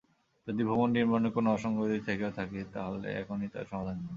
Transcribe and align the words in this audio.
যদি 0.47 0.61
ভবন 0.63 0.89
নির্মাণে 0.91 1.29
কোনো 1.31 1.47
অসংগতি 1.51 1.99
থেকেও 2.07 2.31
থাকে, 2.31 2.59
তাহলে 2.73 3.07
এখনই 3.21 3.49
তার 3.53 3.65
সমাধান 3.71 3.97
করুন। 3.97 4.09